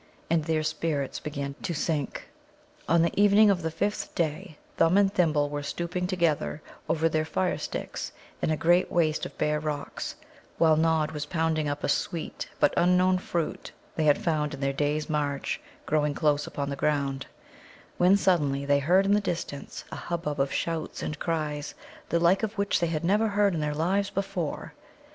And 0.31 0.45
their 0.45 0.63
spirits 0.63 1.19
began 1.19 1.53
to 1.61 1.75
sink. 1.75 2.27
On 2.89 3.03
the 3.03 3.21
evening 3.21 3.51
of 3.51 3.61
the 3.61 3.69
fifth 3.69 4.15
day 4.15 4.57
Thumb 4.77 4.97
and 4.97 5.13
Thimble 5.13 5.47
were 5.51 5.61
stooping 5.61 6.07
together 6.07 6.59
over 6.89 7.07
their 7.07 7.23
fire 7.23 7.59
sticks 7.59 8.11
in 8.41 8.49
a 8.49 8.57
great 8.57 8.91
waste 8.91 9.27
of 9.27 9.37
bare 9.37 9.59
rocks, 9.59 10.15
while 10.57 10.75
Nod 10.75 11.11
was 11.11 11.27
pounding 11.27 11.69
up 11.69 11.83
a 11.83 11.87
sweet 11.87 12.49
but 12.59 12.73
unknown 12.75 13.19
fruit 13.19 13.73
they 13.95 14.05
had 14.05 14.17
found 14.17 14.55
in 14.55 14.59
their 14.59 14.73
day's 14.73 15.07
march 15.07 15.61
growing 15.85 16.15
close 16.15 16.47
upon 16.47 16.71
the 16.71 16.75
ground, 16.75 17.27
when 17.99 18.17
suddenly 18.17 18.65
they 18.65 18.79
heard 18.79 19.05
in 19.05 19.13
the 19.13 19.21
distance 19.21 19.83
a 19.91 19.95
hubbub 19.95 20.39
of 20.39 20.51
shouts 20.51 21.03
and 21.03 21.19
cries 21.19 21.75
the 22.09 22.19
like 22.19 22.41
of 22.41 22.57
which 22.57 22.79
they 22.79 22.87
had 22.87 23.05
never 23.05 23.27
heard 23.27 23.53
in 23.53 23.59
their 23.61 23.75
lives 23.75 24.09
before. 24.09 24.73